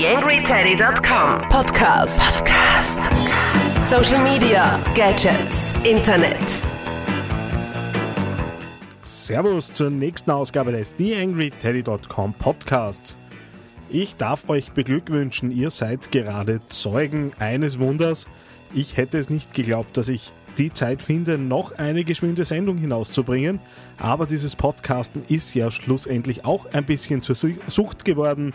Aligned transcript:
TheAngryTeddy.com 0.00 1.50
Podcast. 1.50 2.18
Podcast. 2.22 3.00
Social 3.84 4.24
Media, 4.24 4.82
Gadgets, 4.94 5.74
Internet. 5.84 6.40
Servus 9.02 9.74
zur 9.74 9.90
nächsten 9.90 10.30
Ausgabe 10.30 10.72
des 10.72 10.94
TheAngryTeddy.com 10.94 12.32
Podcasts. 12.32 13.18
Ich 13.90 14.16
darf 14.16 14.48
euch 14.48 14.72
beglückwünschen, 14.72 15.50
ihr 15.50 15.68
seid 15.68 16.10
gerade 16.10 16.60
Zeugen 16.70 17.32
eines 17.38 17.78
Wunders. 17.78 18.26
Ich 18.72 18.96
hätte 18.96 19.18
es 19.18 19.28
nicht 19.28 19.52
geglaubt, 19.52 19.98
dass 19.98 20.08
ich 20.08 20.32
die 20.56 20.72
Zeit 20.72 21.02
finde, 21.02 21.36
noch 21.36 21.72
eine 21.76 22.04
geschwinde 22.04 22.46
Sendung 22.46 22.78
hinauszubringen. 22.78 23.60
Aber 23.98 24.24
dieses 24.24 24.56
Podcasten 24.56 25.24
ist 25.28 25.54
ja 25.54 25.70
schlussendlich 25.70 26.46
auch 26.46 26.64
ein 26.72 26.86
bisschen 26.86 27.20
zur 27.20 27.36
Sucht 27.36 28.06
geworden. 28.06 28.54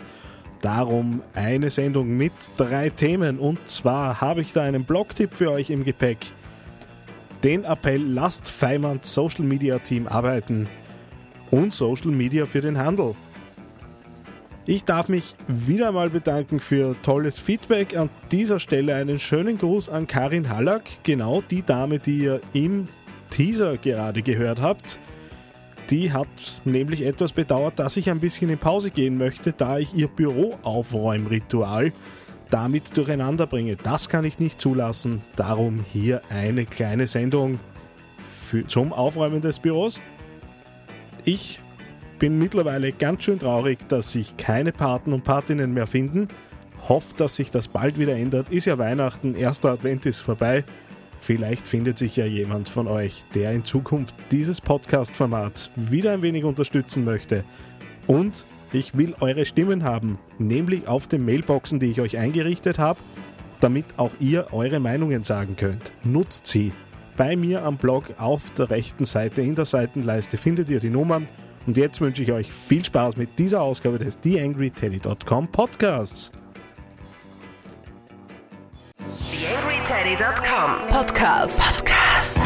Darum 0.60 1.22
eine 1.34 1.70
Sendung 1.70 2.16
mit 2.16 2.32
drei 2.56 2.90
Themen. 2.90 3.38
Und 3.38 3.68
zwar 3.68 4.20
habe 4.20 4.40
ich 4.40 4.52
da 4.52 4.62
einen 4.62 4.84
Blogtipp 4.84 5.34
für 5.34 5.50
euch 5.50 5.70
im 5.70 5.84
Gepäck. 5.84 6.18
Den 7.44 7.64
Appell, 7.64 8.02
lasst 8.02 8.48
Feimanns 8.48 9.12
Social 9.12 9.44
Media 9.44 9.78
Team 9.78 10.06
arbeiten. 10.06 10.66
Und 11.50 11.72
Social 11.72 12.10
Media 12.10 12.46
für 12.46 12.60
den 12.60 12.78
Handel. 12.78 13.14
Ich 14.68 14.84
darf 14.84 15.08
mich 15.08 15.36
wieder 15.46 15.92
mal 15.92 16.10
bedanken 16.10 16.58
für 16.58 16.96
tolles 17.02 17.38
Feedback. 17.38 17.96
An 17.96 18.10
dieser 18.32 18.58
Stelle 18.58 18.96
einen 18.96 19.20
schönen 19.20 19.58
Gruß 19.58 19.88
an 19.88 20.08
Karin 20.08 20.48
Hallack, 20.48 20.82
genau 21.04 21.40
die 21.40 21.62
Dame, 21.62 22.00
die 22.00 22.18
ihr 22.18 22.40
im 22.52 22.88
Teaser 23.30 23.76
gerade 23.76 24.22
gehört 24.22 24.60
habt. 24.60 24.98
Die 25.90 26.12
hat 26.12 26.26
nämlich 26.64 27.02
etwas 27.02 27.32
bedauert, 27.32 27.78
dass 27.78 27.96
ich 27.96 28.10
ein 28.10 28.18
bisschen 28.18 28.50
in 28.50 28.58
Pause 28.58 28.90
gehen 28.90 29.18
möchte, 29.18 29.52
da 29.52 29.78
ich 29.78 29.94
ihr 29.94 30.08
Büroaufräumritual 30.08 31.92
damit 32.50 32.96
durcheinander 32.96 33.46
bringe. 33.46 33.76
Das 33.76 34.08
kann 34.08 34.24
ich 34.24 34.38
nicht 34.38 34.60
zulassen. 34.60 35.22
Darum 35.36 35.84
hier 35.92 36.22
eine 36.28 36.64
kleine 36.64 37.06
Sendung 37.06 37.60
für, 38.26 38.66
zum 38.66 38.92
Aufräumen 38.92 39.40
des 39.40 39.60
Büros. 39.60 40.00
Ich 41.24 41.60
bin 42.18 42.38
mittlerweile 42.38 42.92
ganz 42.92 43.24
schön 43.24 43.38
traurig, 43.38 43.78
dass 43.88 44.12
sich 44.12 44.36
keine 44.36 44.72
Paten 44.72 45.12
und 45.12 45.24
Patinnen 45.24 45.72
mehr 45.72 45.86
finden. 45.86 46.28
Hofft, 46.88 47.20
dass 47.20 47.36
sich 47.36 47.50
das 47.50 47.68
bald 47.68 47.98
wieder 47.98 48.14
ändert. 48.16 48.48
Ist 48.48 48.66
ja 48.66 48.78
Weihnachten, 48.78 49.34
erster 49.34 49.70
Advent 49.70 50.06
ist 50.06 50.20
vorbei. 50.20 50.64
Vielleicht 51.26 51.66
findet 51.66 51.98
sich 51.98 52.14
ja 52.14 52.24
jemand 52.24 52.68
von 52.68 52.86
euch, 52.86 53.24
der 53.34 53.50
in 53.50 53.64
Zukunft 53.64 54.14
dieses 54.30 54.60
Podcast-Format 54.60 55.72
wieder 55.74 56.12
ein 56.12 56.22
wenig 56.22 56.44
unterstützen 56.44 57.04
möchte. 57.04 57.42
Und 58.06 58.44
ich 58.72 58.96
will 58.96 59.12
eure 59.18 59.44
Stimmen 59.44 59.82
haben, 59.82 60.20
nämlich 60.38 60.86
auf 60.86 61.08
den 61.08 61.24
Mailboxen, 61.24 61.80
die 61.80 61.86
ich 61.86 62.00
euch 62.00 62.16
eingerichtet 62.16 62.78
habe, 62.78 63.00
damit 63.58 63.86
auch 63.96 64.12
ihr 64.20 64.52
eure 64.52 64.78
Meinungen 64.78 65.24
sagen 65.24 65.56
könnt. 65.56 65.90
Nutzt 66.04 66.46
sie. 66.46 66.70
Bei 67.16 67.34
mir 67.34 67.64
am 67.64 67.76
Blog 67.76 68.04
auf 68.18 68.50
der 68.50 68.70
rechten 68.70 69.04
Seite 69.04 69.42
in 69.42 69.56
der 69.56 69.64
Seitenleiste 69.64 70.38
findet 70.38 70.70
ihr 70.70 70.78
die 70.78 70.90
Nummern 70.90 71.26
und 71.66 71.76
jetzt 71.76 72.00
wünsche 72.00 72.22
ich 72.22 72.30
euch 72.30 72.52
viel 72.52 72.84
Spaß 72.84 73.16
mit 73.16 73.36
dieser 73.36 73.62
Ausgabe 73.62 73.98
des 73.98 74.20
TheAngryTeddy.com 74.20 75.48
Podcasts. 75.48 76.30
TheAngryTeddy.com 79.86 80.88
Podcast. 80.88 81.60
Podcast. 81.60 82.40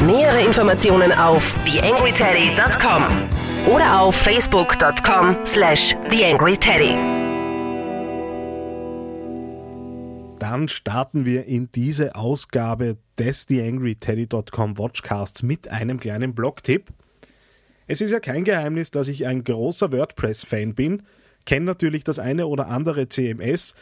Nähere 0.00 0.40
Informationen 0.46 1.12
auf 1.12 1.54
TheAngryTeddy.com 1.66 3.02
oder 3.66 4.00
auf 4.00 4.16
Facebook.com 4.16 5.36
slash 5.44 5.94
TheAngryTeddy. 6.08 6.94
Dann 10.38 10.68
starten 10.68 11.26
wir 11.26 11.44
in 11.44 11.70
diese 11.70 12.14
Ausgabe 12.14 12.96
des 13.18 13.44
TheAngryTeddy.com 13.44 14.78
Watchcasts 14.78 15.42
mit 15.42 15.68
einem 15.68 16.00
kleinen 16.00 16.34
Blog-Tipp. 16.34 16.88
Es 17.86 18.00
ist 18.00 18.12
ja 18.12 18.20
kein 18.20 18.44
Geheimnis, 18.44 18.90
dass 18.90 19.08
ich 19.08 19.26
ein 19.26 19.44
großer 19.44 19.92
WordPress-Fan 19.92 20.72
bin, 20.72 21.02
kenne 21.44 21.66
natürlich 21.66 22.04
das 22.04 22.18
eine 22.18 22.46
oder 22.46 22.68
andere 22.68 23.10
CMS, 23.10 23.74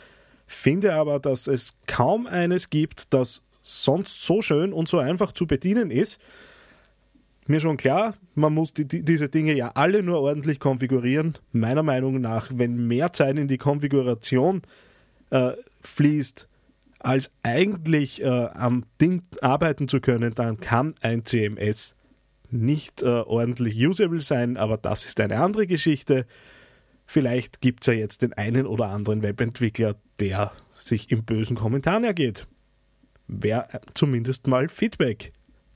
finde 0.47 0.95
aber, 0.95 1.19
dass 1.19 1.47
es 1.47 1.79
kaum 1.87 2.27
eines 2.27 2.71
gibt, 2.71 3.13
das 3.15 3.43
sonst 3.63 4.23
so 4.23 4.43
schön 4.43 4.73
und 4.73 4.89
so 4.89 4.99
einfach 4.99 5.33
zu 5.33 5.47
bedienen 5.47 5.91
ist. 5.91 6.21
Mir 7.47 7.61
schon 7.61 7.77
klar, 7.77 8.15
man 8.35 8.55
muss 8.55 8.73
die, 8.73 8.87
diese 8.87 9.29
Dinge 9.29 9.55
ja 9.55 9.73
alle 9.75 10.03
nur 10.03 10.21
ordentlich 10.21 10.61
konfigurieren. 10.61 11.39
Meiner 11.53 11.83
Meinung 11.83 12.21
nach, 12.21 12.51
wenn 12.55 12.87
mehr 12.87 13.13
Zeit 13.13 13.39
in 13.39 13.49
die 13.49 13.59
Konfiguration 13.59 14.63
äh, 15.31 15.53
fließt, 15.81 16.49
als 17.01 17.33
eigentlich 17.43 18.23
äh, 18.23 18.27
am 18.27 18.85
Ding 19.01 19.23
arbeiten 19.41 19.89
zu 19.89 20.01
können, 20.01 20.35
dann 20.35 20.61
kann 20.61 20.95
ein 21.01 21.25
CMS 21.25 21.97
nicht 22.51 23.03
äh, 23.03 23.07
ordentlich 23.07 23.77
usable 23.85 24.21
sein, 24.21 24.57
aber 24.57 24.77
das 24.77 25.05
ist 25.05 25.19
eine 25.19 25.41
andere 25.41 25.67
Geschichte. 25.67 26.27
Vielleicht 27.07 27.61
gibt 27.61 27.83
es 27.83 27.87
ja 27.89 27.93
jetzt 27.93 28.23
den 28.23 28.33
einen 28.33 28.67
oder 28.67 28.87
anderen 28.87 29.23
Webentwickler, 29.23 29.97
der 30.21 30.53
sich 30.79 31.11
im 31.11 31.25
bösen 31.25 31.57
Kommentaren 31.57 32.05
ergeht. 32.05 32.47
Wäre 33.27 33.69
zumindest 33.95 34.47
mal 34.47 34.69
Feedback. 34.69 35.33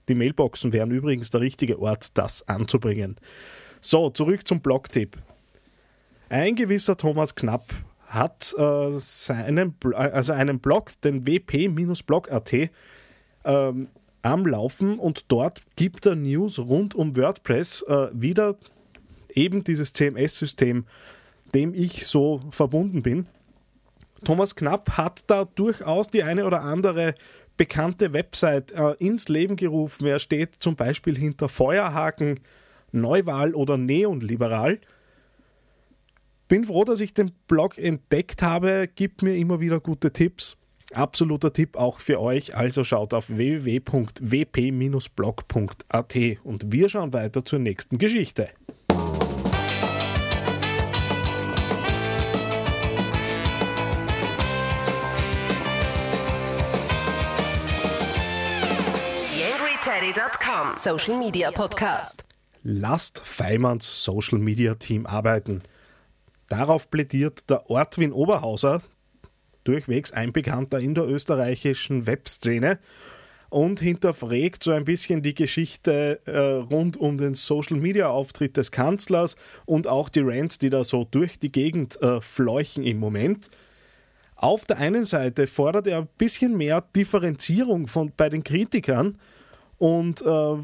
Die 0.08 0.14
Mailboxen 0.14 0.72
wären 0.72 0.90
übrigens 0.90 1.30
der 1.30 1.40
richtige 1.40 1.80
Ort, 1.80 2.16
das 2.16 2.46
anzubringen. 2.48 3.16
So, 3.80 4.10
zurück 4.10 4.46
zum 4.46 4.60
Blogtipp. 4.60 5.16
Ein 6.28 6.54
gewisser 6.54 6.96
Thomas 6.96 7.34
Knapp 7.34 7.66
hat 8.06 8.54
äh, 8.56 8.90
seinen, 8.92 9.74
also 9.94 10.32
einen 10.32 10.60
Blog, 10.60 10.92
den 11.02 11.26
wp-blog.at, 11.26 12.52
ähm, 13.44 13.88
am 14.22 14.46
Laufen 14.46 14.98
und 14.98 15.26
dort 15.28 15.62
gibt 15.76 16.06
er 16.06 16.16
News 16.16 16.58
rund 16.58 16.94
um 16.94 17.16
WordPress 17.16 17.82
äh, 17.82 18.08
wieder 18.12 18.56
eben 19.36 19.62
dieses 19.62 19.92
CMS-System, 19.92 20.86
dem 21.54 21.74
ich 21.74 22.06
so 22.06 22.40
verbunden 22.50 23.02
bin. 23.02 23.26
Thomas 24.24 24.56
Knapp 24.56 24.96
hat 24.96 25.24
da 25.28 25.44
durchaus 25.44 26.08
die 26.08 26.24
eine 26.24 26.46
oder 26.46 26.62
andere 26.62 27.14
bekannte 27.56 28.12
Website 28.12 28.72
äh, 28.72 28.94
ins 28.98 29.28
Leben 29.28 29.54
gerufen. 29.56 30.06
Er 30.06 30.18
steht 30.18 30.56
zum 30.58 30.74
Beispiel 30.76 31.16
hinter 31.16 31.48
Feuerhaken, 31.48 32.40
Neuwahl 32.92 33.54
oder 33.54 33.76
Neonliberal. 33.76 34.80
Bin 36.48 36.64
froh, 36.64 36.84
dass 36.84 37.00
ich 37.00 37.14
den 37.14 37.32
Blog 37.48 37.76
entdeckt 37.78 38.42
habe, 38.42 38.88
gibt 38.94 39.22
mir 39.22 39.34
immer 39.36 39.58
wieder 39.60 39.80
gute 39.80 40.12
Tipps. 40.12 40.56
Absoluter 40.92 41.52
Tipp 41.52 41.76
auch 41.76 41.98
für 41.98 42.20
euch, 42.20 42.54
also 42.54 42.84
schaut 42.84 43.12
auf 43.12 43.28
www.wp-blog.at 43.28 46.16
und 46.44 46.72
wir 46.72 46.88
schauen 46.88 47.12
weiter 47.12 47.44
zur 47.44 47.58
nächsten 47.58 47.98
Geschichte. 47.98 48.50
TheAngryTeddy.com 60.16 60.76
Social 60.78 61.18
Media 61.18 61.50
Podcast. 61.50 62.26
Lasst 62.62 63.20
Feimanns 63.22 64.02
Social 64.02 64.38
Media 64.38 64.74
Team 64.74 65.04
arbeiten. 65.04 65.62
Darauf 66.48 66.90
plädiert 66.90 67.50
der 67.50 67.68
Ortwin 67.68 68.12
Oberhauser, 68.12 68.80
durchwegs 69.64 70.12
ein 70.12 70.32
Bekannter 70.32 70.80
in 70.80 70.94
der 70.94 71.06
österreichischen 71.06 72.06
Webszene 72.06 72.78
und 73.50 73.80
hinterfragt 73.80 74.62
so 74.62 74.72
ein 74.72 74.86
bisschen 74.86 75.22
die 75.22 75.34
Geschichte 75.34 76.22
äh, 76.24 76.38
rund 76.74 76.96
um 76.96 77.18
den 77.18 77.34
Social 77.34 77.76
Media 77.76 78.08
Auftritt 78.08 78.56
des 78.56 78.70
Kanzlers 78.70 79.36
und 79.66 79.86
auch 79.86 80.08
die 80.08 80.20
Rants, 80.20 80.58
die 80.58 80.70
da 80.70 80.82
so 80.82 81.04
durch 81.04 81.38
die 81.38 81.52
Gegend 81.52 82.00
äh, 82.00 82.22
fleuchen 82.22 82.84
im 82.84 82.98
Moment. 82.98 83.50
Auf 84.34 84.64
der 84.64 84.78
einen 84.78 85.04
Seite 85.04 85.46
fordert 85.46 85.86
er 85.86 85.98
ein 85.98 86.08
bisschen 86.16 86.56
mehr 86.56 86.80
Differenzierung 86.94 87.86
von, 87.86 88.12
bei 88.16 88.30
den 88.30 88.44
Kritikern 88.44 89.18
und 89.78 90.22
äh, 90.22 90.56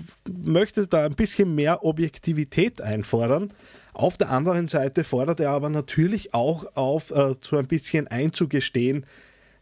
möchte 0.45 0.87
da 0.87 1.05
ein 1.05 1.15
bisschen 1.15 1.55
mehr 1.55 1.85
Objektivität 1.85 2.81
einfordern. 2.81 3.53
Auf 3.93 4.17
der 4.17 4.31
anderen 4.31 4.69
Seite 4.69 5.05
fordert 5.05 5.41
er 5.41 5.51
aber 5.51 5.69
natürlich 5.69 6.33
auch 6.33 6.65
auf, 6.75 7.11
äh, 7.11 7.39
zu 7.41 7.59
ein 7.59 7.67
bisschen 7.67 8.09
einzugestehen, 8.09 9.05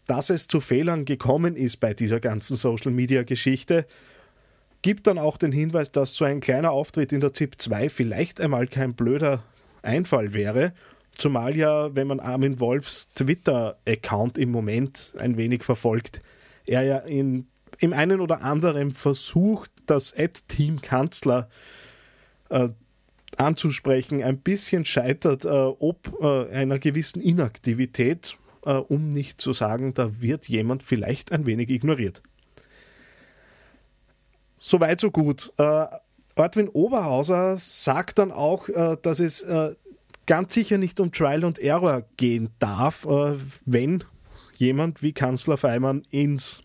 dass 0.07 0.31
es 0.31 0.47
zu 0.49 0.61
Fehlern 0.61 1.05
gekommen 1.05 1.57
ist 1.57 1.79
bei 1.79 1.95
dieser 1.95 2.21
ganzen 2.21 2.57
Social-Media-Geschichte. 2.57 3.87
Gibt 4.83 5.07
dann 5.07 5.19
auch 5.19 5.37
den 5.37 5.53
Hinweis, 5.53 5.93
dass 5.93 6.15
so 6.15 6.25
ein 6.25 6.41
kleiner 6.41 6.71
Auftritt 6.71 7.13
in 7.13 7.21
der 7.21 7.33
ZIP 7.33 7.61
2 7.61 7.89
vielleicht 7.89 8.41
einmal 8.41 8.67
kein 8.67 8.95
blöder 8.95 9.43
Einfall 9.83 10.33
wäre. 10.33 10.73
Zumal 11.17 11.57
ja, 11.57 11.95
wenn 11.95 12.07
man 12.07 12.21
Armin 12.21 12.61
Wolfs 12.61 13.13
Twitter-Account 13.15 14.39
im 14.39 14.51
Moment 14.51 15.13
ein 15.19 15.37
wenig 15.37 15.65
verfolgt, 15.65 16.23
er 16.67 16.83
ja 16.83 16.99
in, 16.99 17.47
im 17.79 17.93
einen 17.93 18.21
oder 18.21 18.43
anderen 18.43 18.93
versucht, 18.93 19.71
das 19.87 20.17
Ad-Team 20.17 20.81
Kanzler 20.81 21.49
äh, 22.49 22.69
anzusprechen, 23.37 24.23
ein 24.23 24.39
bisschen 24.39 24.85
scheitert, 24.85 25.45
äh, 25.45 25.49
ob 25.49 26.19
äh, 26.21 26.53
einer 26.53 26.79
gewissen 26.79 27.21
Inaktivität, 27.23 28.37
äh, 28.65 28.73
um 28.73 29.09
nicht 29.09 29.41
zu 29.41 29.53
sagen, 29.53 29.95
da 29.95 30.21
wird 30.21 30.49
jemand 30.49 30.83
vielleicht 30.83 31.33
ein 31.33 31.47
wenig 31.47 31.71
ignoriert. 31.71 32.23
Soweit, 34.59 35.01
so 35.01 35.11
gut. 35.11 35.53
Äh, 35.57 35.87
Ortwin 36.37 36.69
Oberhauser 36.69 37.57
sagt 37.57 38.19
dann 38.19 38.31
auch, 38.31 38.69
äh, 38.69 38.97
dass 39.01 39.21
es 39.21 39.45
ganz 40.27 40.55
sicher 40.55 40.79
nicht 40.79 41.01
um 41.01 41.11
Trial 41.11 41.45
and 41.45 41.59
Error 41.59 42.05
gehen 42.17 42.51
darf, 42.61 43.05
wenn 43.65 44.05
jemand 44.57 45.03
wie 45.03 45.13
Kanzler 45.13 45.57
Feimann 45.57 46.05
ins 46.11 46.63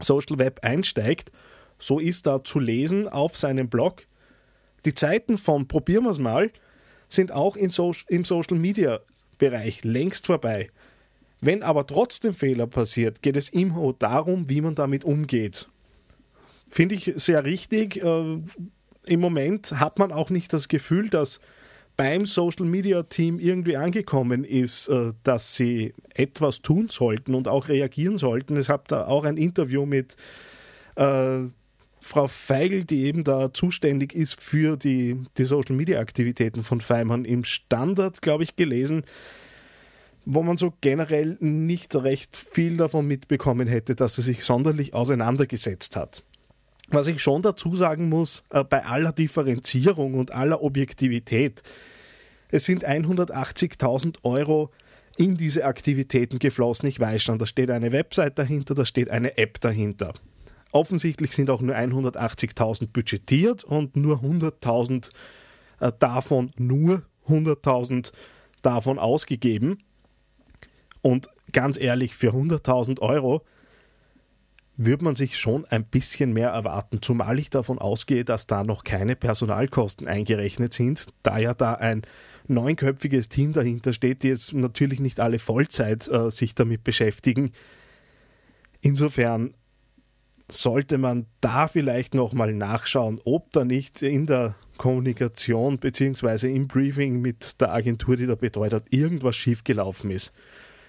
Social 0.00 0.38
Web 0.38 0.60
einsteigt. 0.62 1.30
So 1.78 1.98
ist 1.98 2.26
da 2.26 2.42
zu 2.42 2.58
lesen 2.58 3.08
auf 3.08 3.36
seinem 3.36 3.68
Blog. 3.68 4.02
Die 4.84 4.94
Zeiten 4.94 5.38
von 5.38 5.66
probieren 5.66 6.04
wir 6.04 6.10
es 6.10 6.18
mal 6.18 6.50
sind 7.08 7.32
auch 7.32 7.56
so 7.68 7.92
im 8.08 8.24
Social 8.24 8.58
Media 8.58 9.00
Bereich 9.38 9.84
längst 9.84 10.26
vorbei. 10.26 10.70
Wenn 11.40 11.62
aber 11.62 11.86
trotzdem 11.86 12.34
Fehler 12.34 12.66
passiert, 12.66 13.20
geht 13.20 13.36
es 13.36 13.48
immer 13.48 13.92
darum, 13.98 14.48
wie 14.48 14.60
man 14.60 14.74
damit 14.74 15.04
umgeht. 15.04 15.68
Finde 16.68 16.94
ich 16.94 17.12
sehr 17.16 17.44
richtig. 17.44 18.02
Äh, 18.02 18.38
Im 19.04 19.20
Moment 19.20 19.72
hat 19.72 19.98
man 19.98 20.12
auch 20.12 20.30
nicht 20.30 20.52
das 20.52 20.68
Gefühl, 20.68 21.10
dass 21.10 21.40
beim 21.96 22.26
Social 22.26 22.66
Media 22.66 23.02
Team 23.04 23.38
irgendwie 23.38 23.76
angekommen 23.76 24.44
ist, 24.44 24.88
äh, 24.88 25.12
dass 25.22 25.54
sie 25.54 25.94
etwas 26.14 26.60
tun 26.62 26.88
sollten 26.88 27.34
und 27.34 27.48
auch 27.48 27.68
reagieren 27.68 28.18
sollten. 28.18 28.58
Ich 28.58 28.68
habe 28.68 28.84
da 28.88 29.06
auch 29.06 29.24
ein 29.24 29.36
Interview 29.36 29.86
mit 29.86 30.16
äh, 30.96 31.40
Frau 32.00 32.26
Feigl, 32.26 32.84
die 32.84 33.04
eben 33.04 33.24
da 33.24 33.52
zuständig 33.52 34.14
ist 34.14 34.40
für 34.40 34.76
die, 34.76 35.16
die 35.38 35.44
Social 35.44 35.74
Media 35.74 36.00
Aktivitäten 36.00 36.62
von 36.62 36.80
Feimann 36.80 37.24
im 37.24 37.44
Standard, 37.44 38.20
glaube 38.20 38.44
ich, 38.44 38.56
gelesen, 38.56 39.04
wo 40.26 40.42
man 40.42 40.56
so 40.56 40.72
generell 40.80 41.36
nicht 41.40 41.94
recht 41.94 42.36
viel 42.36 42.76
davon 42.76 43.06
mitbekommen 43.06 43.68
hätte, 43.68 43.94
dass 43.94 44.18
er 44.18 44.24
sich 44.24 44.44
sonderlich 44.44 44.94
auseinandergesetzt 44.94 45.96
hat. 45.96 46.22
Was 46.88 47.06
ich 47.06 47.22
schon 47.22 47.42
dazu 47.42 47.76
sagen 47.76 48.08
muss, 48.08 48.42
äh, 48.50 48.62
bei 48.64 48.84
aller 48.84 49.12
Differenzierung 49.12 50.14
und 50.14 50.32
aller 50.32 50.62
Objektivität, 50.62 51.62
es 52.50 52.64
sind 52.64 52.86
180.000 52.86 54.18
Euro 54.22 54.70
in 55.16 55.36
diese 55.36 55.64
Aktivitäten 55.64 56.38
geflossen. 56.38 56.88
Ich 56.88 57.00
weiß 57.00 57.22
schon, 57.22 57.38
da 57.38 57.46
steht 57.46 57.70
eine 57.70 57.92
Website 57.92 58.38
dahinter, 58.38 58.74
da 58.74 58.84
steht 58.84 59.10
eine 59.10 59.38
App 59.38 59.60
dahinter. 59.60 60.12
Offensichtlich 60.72 61.32
sind 61.32 61.50
auch 61.50 61.60
nur 61.60 61.76
180.000 61.76 62.88
budgetiert 62.92 63.64
und 63.64 63.96
nur 63.96 64.18
100.000 64.22 65.10
äh, 65.80 65.92
davon, 65.98 66.50
nur 66.58 67.02
100.000 67.28 68.12
davon 68.60 68.98
ausgegeben. 68.98 69.78
Und 71.00 71.28
ganz 71.52 71.78
ehrlich, 71.78 72.14
für 72.14 72.32
100.000 72.32 73.00
Euro 73.00 73.42
würde 74.76 75.04
man 75.04 75.14
sich 75.14 75.38
schon 75.38 75.64
ein 75.66 75.84
bisschen 75.84 76.32
mehr 76.32 76.50
erwarten, 76.50 77.00
zumal 77.00 77.38
ich 77.38 77.50
davon 77.50 77.78
ausgehe, 77.78 78.24
dass 78.24 78.46
da 78.46 78.64
noch 78.64 78.82
keine 78.82 79.14
Personalkosten 79.14 80.08
eingerechnet 80.08 80.72
sind, 80.72 81.06
da 81.22 81.38
ja 81.38 81.54
da 81.54 81.74
ein 81.74 82.02
neunköpfiges 82.48 83.28
Team 83.28 83.52
dahinter 83.52 83.92
steht, 83.92 84.22
die 84.22 84.28
jetzt 84.28 84.52
natürlich 84.52 85.00
nicht 85.00 85.20
alle 85.20 85.38
Vollzeit 85.38 86.08
äh, 86.08 86.30
sich 86.30 86.54
damit 86.54 86.82
beschäftigen. 86.84 87.52
Insofern 88.80 89.54
sollte 90.50 90.98
man 90.98 91.26
da 91.40 91.68
vielleicht 91.68 92.14
nochmal 92.14 92.52
nachschauen, 92.52 93.20
ob 93.24 93.50
da 93.52 93.64
nicht 93.64 94.02
in 94.02 94.26
der 94.26 94.56
Kommunikation 94.76 95.78
bzw. 95.78 96.54
im 96.54 96.68
Briefing 96.68 97.20
mit 97.20 97.60
der 97.60 97.72
Agentur, 97.72 98.16
die 98.16 98.26
da 98.26 98.34
betreut 98.34 98.72
hat, 98.72 98.84
irgendwas 98.90 99.36
schiefgelaufen 99.36 100.10
ist. 100.10 100.34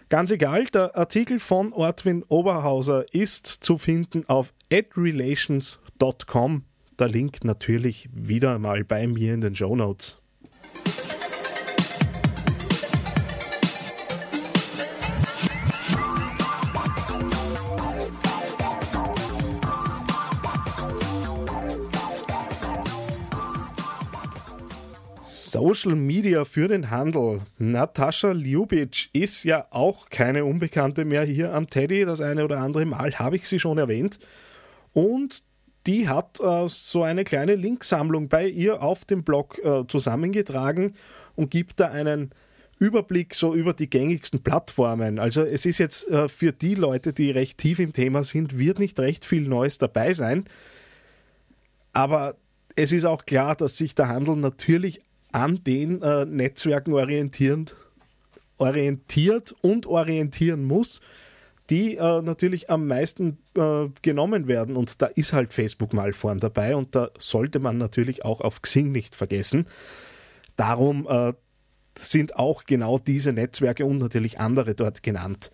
Ganz 0.10 0.30
egal, 0.30 0.66
der 0.66 0.96
Artikel 0.96 1.40
von 1.40 1.74
Ortwin 1.74 2.24
Oberhauser 2.28 3.06
ist 3.12 3.48
zu 3.48 3.80
finden 3.80 4.24
auf 4.28 4.54
adrelations.com. 4.72 6.64
Der 7.00 7.08
Link 7.10 7.44
natürlich 7.44 8.08
wieder 8.14 8.60
mal 8.60 8.84
bei 8.84 9.08
mir 9.08 9.34
in 9.34 9.42
den 9.42 9.56
Show 9.56 9.76
Notes. 9.76 10.22
Social 25.56 25.96
Media 25.96 26.44
für 26.44 26.68
den 26.68 26.92
Handel. 26.92 27.40
Natascha 27.58 28.34
Ljubic 28.34 29.08
ist 29.14 29.46
ja 29.46 29.66
auch 29.70 30.10
keine 30.10 30.44
Unbekannte 30.44 31.06
mehr 31.06 31.24
hier 31.24 31.54
am 31.54 31.68
Teddy. 31.68 32.04
Das 32.04 32.20
eine 32.20 32.44
oder 32.44 32.60
andere 32.60 32.84
Mal 32.86 33.18
habe 33.20 33.38
ich 33.38 33.48
sie 33.48 33.58
schon 33.58 33.78
erwähnt. 33.78 34.20
Und 34.92 35.44
die 35.88 36.10
hat 36.10 36.42
äh, 36.42 36.68
so 36.68 37.04
eine 37.04 37.24
kleine 37.24 37.56
Linksammlung 37.56 38.28
bei 38.28 38.50
ihr 38.50 38.84
auf 38.84 39.06
dem 39.06 39.24
Blog 39.24 39.58
äh, 39.64 39.88
zusammengetragen 39.88 40.94
und 41.36 41.52
gibt 41.52 41.80
da 41.80 41.88
einen 41.88 42.32
Überblick 42.78 43.34
so 43.34 43.56
über 43.56 43.72
die 43.72 43.90
gängigsten 43.90 44.44
Plattformen. 44.44 45.20
Also 45.20 45.44
es 45.44 45.66
ist 45.66 45.78
jetzt 45.78 46.06
äh, 46.10 46.28
für 46.28 46.52
die 46.52 46.76
Leute, 46.76 47.14
die 47.14 47.32
recht 47.32 47.60
tief 47.60 47.80
im 47.80 47.94
Thema 47.94 48.26
sind, 48.26 48.60
wird 48.60 48.78
nicht 48.78 49.00
recht 49.00 49.24
viel 49.24 49.48
Neues 49.48 49.78
dabei 49.78 50.12
sein. 50.12 50.44
Aber 51.94 52.36
es 52.76 52.92
ist 52.92 53.06
auch 53.06 53.26
klar, 53.26 53.56
dass 53.56 53.78
sich 53.78 53.96
der 53.96 54.10
Handel 54.10 54.36
natürlich 54.36 55.00
an 55.36 55.62
den 55.66 56.02
äh, 56.02 56.24
Netzwerken 56.24 56.94
orientierend, 56.94 57.76
orientiert 58.58 59.54
und 59.60 59.86
orientieren 59.86 60.64
muss, 60.64 61.02
die 61.70 61.98
äh, 61.98 62.22
natürlich 62.22 62.70
am 62.70 62.88
meisten 62.88 63.38
äh, 63.58 63.88
genommen 64.02 64.48
werden. 64.48 64.78
Und 64.78 65.02
da 65.02 65.08
ist 65.08 65.34
halt 65.34 65.52
Facebook 65.52 65.92
mal 65.92 66.14
vorn 66.14 66.40
dabei 66.40 66.74
und 66.78 66.96
da 66.96 67.10
sollte 67.18 67.60
man 67.60 67.78
natürlich 67.78 68.24
auch 68.24 68.40
auf 68.40 68.62
Xing 68.62 68.94
nicht 68.94 69.14
vergessen. 69.14 69.66
Darum 70.56 71.06
äh, 71.10 71.34
sind 71.98 72.38
auch 72.38 72.64
genau 72.64 72.98
diese 72.98 73.34
Netzwerke 73.34 73.86
und 73.86 73.98
natürlich 73.98 74.40
andere 74.40 74.74
dort 74.74 75.04
genannt. 75.04 75.52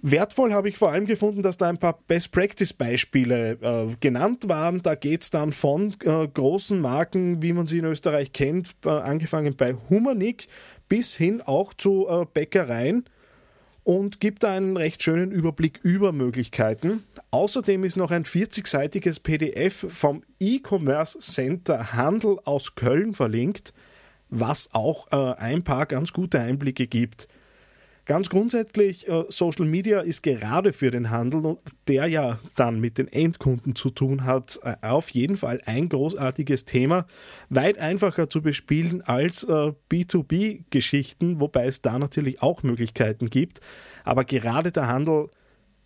Wertvoll 0.00 0.52
habe 0.52 0.68
ich 0.68 0.78
vor 0.78 0.92
allem 0.92 1.06
gefunden, 1.06 1.42
dass 1.42 1.56
da 1.56 1.68
ein 1.68 1.78
paar 1.78 1.98
Best-Practice-Beispiele 2.06 3.58
äh, 3.60 3.96
genannt 4.00 4.48
waren. 4.48 4.80
Da 4.80 4.94
geht 4.94 5.22
es 5.22 5.30
dann 5.30 5.52
von 5.52 5.94
äh, 6.04 6.28
großen 6.28 6.80
Marken, 6.80 7.42
wie 7.42 7.52
man 7.52 7.66
sie 7.66 7.78
in 7.78 7.84
Österreich 7.84 8.32
kennt, 8.32 8.76
äh, 8.84 8.90
angefangen 8.90 9.56
bei 9.56 9.74
Humanik 9.90 10.46
bis 10.88 11.14
hin 11.14 11.42
auch 11.42 11.74
zu 11.74 12.06
äh, 12.08 12.26
Bäckereien 12.32 13.04
und 13.88 14.20
gibt 14.20 14.42
da 14.42 14.52
einen 14.52 14.76
recht 14.76 15.02
schönen 15.02 15.32
Überblick 15.32 15.80
über 15.82 16.12
Möglichkeiten. 16.12 17.04
Außerdem 17.30 17.84
ist 17.84 17.96
noch 17.96 18.10
ein 18.10 18.24
40-seitiges 18.24 19.20
PDF 19.20 19.86
vom 19.88 20.22
E-Commerce 20.38 21.18
Center 21.20 21.94
Handel 21.94 22.38
aus 22.44 22.74
Köln 22.74 23.14
verlinkt, 23.14 23.72
was 24.28 24.70
auch 24.74 25.10
äh, 25.10 25.34
ein 25.38 25.64
paar 25.64 25.86
ganz 25.86 26.12
gute 26.12 26.38
Einblicke 26.38 26.86
gibt. 26.86 27.28
Ganz 28.08 28.30
grundsätzlich, 28.30 29.06
äh, 29.06 29.24
Social 29.28 29.66
Media 29.66 30.00
ist 30.00 30.22
gerade 30.22 30.72
für 30.72 30.90
den 30.90 31.10
Handel, 31.10 31.58
der 31.88 32.06
ja 32.06 32.38
dann 32.56 32.80
mit 32.80 32.96
den 32.96 33.06
Endkunden 33.06 33.76
zu 33.76 33.90
tun 33.90 34.24
hat, 34.24 34.58
äh, 34.62 34.76
auf 34.80 35.10
jeden 35.10 35.36
Fall 35.36 35.60
ein 35.66 35.90
großartiges 35.90 36.64
Thema. 36.64 37.04
Weit 37.50 37.76
einfacher 37.76 38.30
zu 38.30 38.40
bespielen 38.40 39.02
als 39.02 39.44
äh, 39.44 39.72
B2B-Geschichten, 39.90 41.38
wobei 41.38 41.66
es 41.66 41.82
da 41.82 41.98
natürlich 41.98 42.40
auch 42.40 42.62
Möglichkeiten 42.62 43.28
gibt. 43.28 43.60
Aber 44.04 44.24
gerade 44.24 44.72
der 44.72 44.88
Handel 44.88 45.28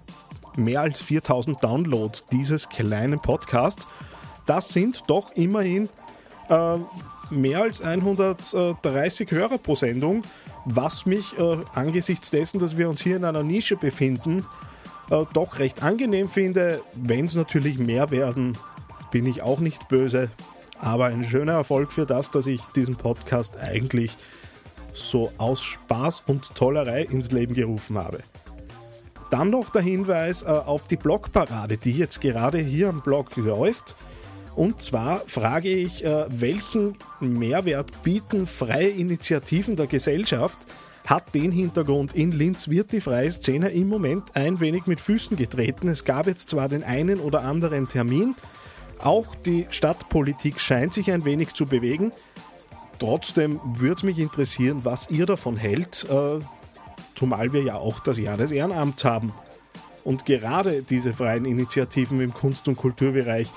mehr 0.56 0.82
als 0.82 1.00
4000 1.02 1.64
Downloads 1.64 2.26
dieses 2.26 2.70
kleinen 2.70 3.20
Podcasts 3.20 3.86
das 4.48 4.70
sind 4.70 5.04
doch 5.08 5.32
immerhin 5.36 5.90
äh, 6.50 6.78
mehr 7.30 7.62
als 7.62 7.82
130 7.82 9.32
Hörer 9.32 9.58
pro 9.58 9.76
Sendung, 9.76 10.24
was 10.66 11.06
mich 11.06 11.38
äh, 11.38 11.58
angesichts 11.74 12.32
dessen, 12.32 12.60
dass 12.60 12.78
wir 12.78 12.90
uns 12.90 13.02
hier 13.02 13.18
in 13.18 13.26
einer 13.26 13.44
Nische 13.44 13.76
befinden, 13.76 14.46
äh, 15.10 15.24
doch 15.34 15.60
recht 15.60 15.84
angenehm 15.84 16.30
finde. 16.30 16.82
Wenn 16.94 17.26
es 17.26 17.36
natürlich 17.36 17.78
mehr 17.78 18.12
werden, 18.12 18.58
bin 19.12 19.26
ich 19.26 19.42
auch 19.42 19.60
nicht 19.60 19.88
böse. 19.88 20.30
Aber 20.80 21.06
ein 21.06 21.24
schöner 21.24 21.54
Erfolg 21.54 21.92
für 21.92 22.06
das, 22.06 22.32
dass 22.32 22.48
ich 22.48 22.62
diesen 22.76 22.96
Podcast 22.96 23.58
eigentlich 23.58 24.16
so 24.94 25.32
aus 25.38 25.64
Spaß 25.64 26.24
und 26.28 26.54
Tollerei 26.56 27.04
ins 27.04 27.32
Leben 27.32 27.54
gerufen 27.54 27.98
habe. 27.98 28.20
Dann 29.30 29.50
noch 29.50 29.70
der 29.70 29.82
Hinweis 29.82 30.44
äh, 30.44 30.48
auf 30.48 30.88
die 30.88 30.96
Blogparade, 30.96 31.78
die 31.78 31.92
jetzt 31.92 32.22
gerade 32.22 32.60
hier 32.60 32.90
am 32.90 33.02
Blog 33.02 33.36
läuft. 33.36 33.96
Und 34.58 34.82
zwar 34.82 35.22
frage 35.28 35.70
ich, 35.70 36.04
äh, 36.04 36.26
welchen 36.30 36.96
Mehrwert 37.20 38.02
bieten 38.02 38.48
freie 38.48 38.90
Initiativen 38.90 39.76
der 39.76 39.86
Gesellschaft? 39.86 40.58
Hat 41.06 41.36
den 41.36 41.52
Hintergrund, 41.52 42.16
in 42.16 42.32
Linz 42.32 42.68
wird 42.68 42.92
die 42.92 43.00
freie 43.00 43.32
Szene 43.32 43.70
im 43.70 43.88
Moment 43.88 44.36
ein 44.36 44.60
wenig 44.60 44.88
mit 44.88 45.00
Füßen 45.00 45.38
getreten. 45.38 45.88
Es 45.88 46.06
gab 46.06 46.26
jetzt 46.26 46.50
zwar 46.50 46.70
den 46.70 46.84
einen 46.84 47.20
oder 47.20 47.44
anderen 47.44 47.88
Termin, 47.88 48.34
auch 48.98 49.36
die 49.36 49.68
Stadtpolitik 49.70 50.60
scheint 50.60 50.92
sich 50.92 51.12
ein 51.12 51.24
wenig 51.24 51.54
zu 51.54 51.68
bewegen. 51.68 52.12
Trotzdem 52.98 53.60
würde 53.64 53.94
es 53.94 54.04
mich 54.04 54.18
interessieren, 54.18 54.80
was 54.84 55.12
ihr 55.12 55.28
davon 55.28 55.56
hält, 55.56 56.08
äh, 56.10 56.40
zumal 57.14 57.54
wir 57.54 57.62
ja 57.62 57.76
auch 57.76 58.00
das 58.00 58.18
Jahr 58.18 58.38
des 58.38 58.52
Ehrenamts 58.52 59.06
haben. 59.06 59.34
Und 60.04 60.26
gerade 60.26 60.82
diese 60.82 61.14
freien 61.14 61.46
Initiativen 61.46 62.20
im 62.22 62.34
Kunst- 62.34 62.68
und 62.68 62.76
Kulturbereich 62.76 63.50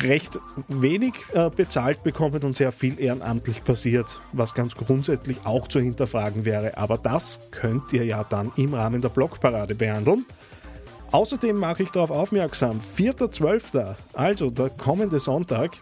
recht 0.00 0.38
wenig 0.68 1.14
äh, 1.34 1.50
bezahlt 1.50 2.02
bekommen 2.02 2.42
und 2.42 2.56
sehr 2.56 2.72
viel 2.72 2.98
ehrenamtlich 3.00 3.64
passiert, 3.64 4.18
was 4.32 4.54
ganz 4.54 4.76
grundsätzlich 4.76 5.38
auch 5.44 5.68
zu 5.68 5.80
hinterfragen 5.80 6.44
wäre. 6.44 6.76
Aber 6.76 6.96
das 6.96 7.40
könnt 7.50 7.92
ihr 7.92 8.04
ja 8.04 8.24
dann 8.24 8.52
im 8.56 8.74
Rahmen 8.74 9.02
der 9.02 9.08
Blogparade 9.08 9.74
behandeln. 9.74 10.24
Außerdem 11.12 11.56
mache 11.56 11.82
ich 11.82 11.90
darauf 11.90 12.10
aufmerksam, 12.10 12.80
4.12., 12.80 13.96
also 14.12 14.50
der 14.50 14.70
kommende 14.70 15.18
Sonntag, 15.18 15.72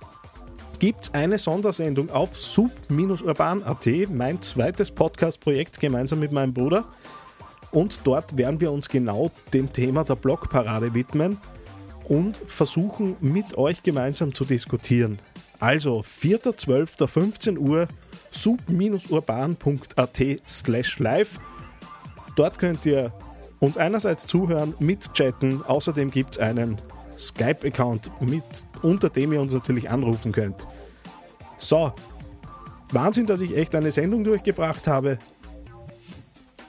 gibt 0.78 1.04
es 1.04 1.14
eine 1.14 1.38
Sondersendung 1.38 2.10
auf 2.10 2.38
sub-urban.at, 2.38 3.86
mein 4.10 4.40
zweites 4.40 4.90
Podcast-Projekt 4.90 5.80
gemeinsam 5.80 6.20
mit 6.20 6.32
meinem 6.32 6.54
Bruder. 6.54 6.84
Und 7.70 8.00
dort 8.04 8.38
werden 8.38 8.60
wir 8.60 8.72
uns 8.72 8.88
genau 8.88 9.30
dem 9.52 9.70
Thema 9.70 10.04
der 10.04 10.14
Blogparade 10.14 10.94
widmen 10.94 11.36
und 12.08 12.36
versuchen 12.36 13.16
mit 13.20 13.56
euch 13.56 13.82
gemeinsam 13.82 14.34
zu 14.34 14.44
diskutieren. 14.44 15.18
Also 15.60 16.00
4.12.15 16.00 17.58
Uhr 17.58 17.88
sub-urban.at 18.30 20.18
slash 20.48 20.98
live. 20.98 21.38
Dort 22.36 22.58
könnt 22.58 22.86
ihr 22.86 23.12
uns 23.58 23.76
einerseits 23.76 24.26
zuhören, 24.26 24.74
mitchatten. 24.78 25.64
Außerdem 25.64 26.10
gibt 26.10 26.36
es 26.36 26.38
einen 26.42 26.80
Skype-Account, 27.16 28.10
unter 28.82 29.08
dem 29.10 29.32
ihr 29.32 29.40
uns 29.40 29.52
natürlich 29.52 29.90
anrufen 29.90 30.32
könnt. 30.32 30.66
So, 31.58 31.92
Wahnsinn, 32.92 33.26
dass 33.26 33.40
ich 33.40 33.56
echt 33.56 33.74
eine 33.74 33.90
Sendung 33.90 34.24
durchgebracht 34.24 34.86
habe. 34.86 35.18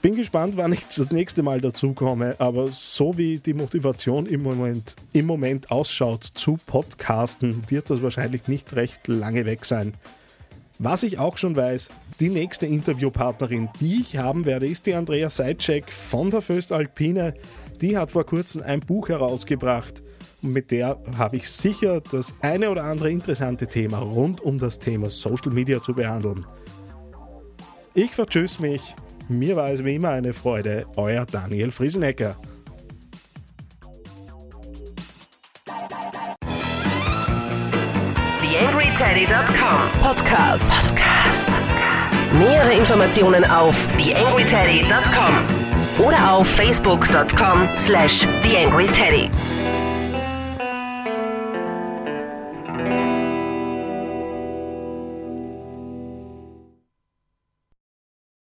Bin 0.02 0.16
gespannt, 0.16 0.56
wann 0.56 0.72
ich 0.72 0.86
das 0.88 1.12
nächste 1.12 1.44
Mal 1.44 1.60
dazu 1.60 1.94
komme, 1.94 2.36
aber 2.40 2.70
so 2.70 3.18
wie 3.18 3.38
die 3.38 3.54
Motivation 3.54 4.26
im 4.28 4.42
Moment, 4.42 4.96
im 5.12 5.26
Moment 5.26 5.72
ausschaut 5.72 6.24
zu 6.24 6.58
Podcasten, 6.66 7.64
wird 7.68 7.90
das 7.90 8.02
wahrscheinlich 8.02 8.48
nicht 8.48 8.74
recht 8.78 9.10
lange 9.10 9.46
weg 9.46 9.66
sein. 9.66 9.94
Was 10.78 11.04
ich 11.04 11.20
auch 11.20 11.36
schon 11.36 11.58
weiß, 11.58 11.90
die 12.22 12.30
nächste 12.30 12.66
Interviewpartnerin, 12.66 13.68
die 13.82 14.00
ich 14.00 14.18
haben 14.18 14.46
werde, 14.46 14.68
ist 14.68 14.86
die 14.86 14.94
Andrea 14.94 15.30
Seitschek 15.30 15.92
von 15.92 16.30
der 16.30 16.42
Föstalpine. 16.42 17.34
Die 17.82 17.98
hat 17.98 18.12
vor 18.12 18.26
kurzem 18.26 18.64
ein 18.64 18.80
Buch 18.80 19.10
herausgebracht 19.10 20.02
und 20.42 20.54
mit 20.54 20.72
der 20.72 20.98
habe 21.18 21.36
ich 21.36 21.50
sicher 21.50 22.00
das 22.00 22.34
eine 22.40 22.70
oder 22.70 22.86
andere 22.86 23.12
interessante 23.12 23.68
Thema 23.68 23.98
rund 23.98 24.40
um 24.40 24.60
das 24.60 24.80
Thema 24.80 25.10
Social 25.10 25.52
Media 25.52 25.84
zu 25.84 25.94
behandeln. 25.94 26.46
Ich 27.94 28.12
vertschüss 28.12 28.60
mich. 28.60 28.96
Mir 29.30 29.56
war 29.56 29.70
es 29.70 29.86
wie 29.86 29.96
immer 29.96 30.10
eine 30.10 30.34
Freude. 30.34 30.88
Euer 30.96 31.24
Daniel 31.24 31.72
Friesenecker. 31.72 32.36
TheAngryTeddy.com 38.42 40.02
Podcast. 40.02 40.72
Podcast. 40.72 41.52
Nähere 42.40 42.74
Informationen 42.74 43.44
auf 43.46 43.88
TheAngryTeddy.com 43.98 46.06
oder 46.06 46.34
auf 46.34 46.48
Facebook.com 46.48 47.68
slash 47.78 48.26
TheAngryTeddy. 48.42 49.30